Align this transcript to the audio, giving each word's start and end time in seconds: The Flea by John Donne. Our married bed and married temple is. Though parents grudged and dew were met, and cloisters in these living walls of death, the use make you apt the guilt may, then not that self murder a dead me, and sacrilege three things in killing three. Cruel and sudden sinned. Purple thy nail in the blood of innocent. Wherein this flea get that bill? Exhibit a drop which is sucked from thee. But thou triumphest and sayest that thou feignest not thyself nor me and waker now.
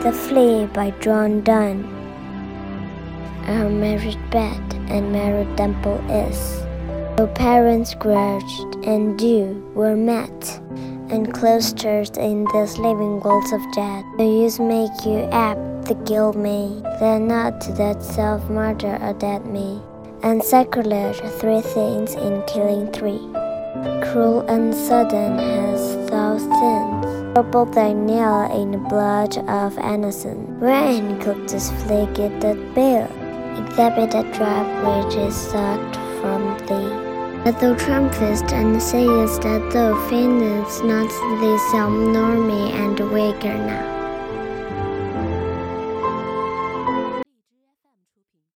The 0.00 0.12
Flea 0.12 0.66
by 0.66 0.92
John 1.00 1.42
Donne. 1.42 1.84
Our 3.46 3.68
married 3.68 4.18
bed 4.30 4.62
and 4.88 5.12
married 5.12 5.56
temple 5.56 5.98
is. 6.08 6.62
Though 7.16 7.30
parents 7.34 7.94
grudged 7.94 8.76
and 8.86 9.18
dew 9.18 9.62
were 9.74 9.96
met, 9.96 10.60
and 11.10 11.34
cloisters 11.34 12.10
in 12.16 12.46
these 12.54 12.78
living 12.78 13.20
walls 13.20 13.52
of 13.52 13.60
death, 13.74 14.04
the 14.16 14.24
use 14.24 14.58
make 14.58 15.04
you 15.04 15.28
apt 15.32 15.84
the 15.84 15.96
guilt 16.06 16.36
may, 16.36 16.80
then 17.00 17.28
not 17.28 17.60
that 17.76 18.02
self 18.02 18.48
murder 18.48 18.98
a 19.02 19.12
dead 19.12 19.44
me, 19.46 19.82
and 20.22 20.42
sacrilege 20.42 21.20
three 21.40 21.60
things 21.60 22.14
in 22.14 22.42
killing 22.46 22.90
three. 22.92 23.20
Cruel 24.02 24.46
and 24.48 24.74
sudden 24.74 25.38
sinned. 25.76 26.09
Purple 27.34 27.64
thy 27.64 27.92
nail 27.92 28.50
in 28.60 28.72
the 28.72 28.78
blood 28.78 29.38
of 29.48 29.78
innocent. 29.78 30.48
Wherein 30.58 31.16
this 31.46 31.70
flea 31.70 32.06
get 32.12 32.40
that 32.40 32.58
bill? 32.74 33.06
Exhibit 33.56 34.14
a 34.14 34.24
drop 34.34 34.66
which 34.84 35.14
is 35.14 35.36
sucked 35.36 35.96
from 36.20 36.58
thee. 36.66 37.44
But 37.44 37.60
thou 37.60 37.76
triumphest 37.76 38.52
and 38.52 38.82
sayest 38.82 39.42
that 39.42 39.70
thou 39.72 39.94
feignest 40.08 40.84
not 40.84 41.08
thyself 41.40 41.92
nor 41.92 42.34
me 42.34 42.72
and 42.72 42.98
waker 43.12 43.56
now. 43.56 43.99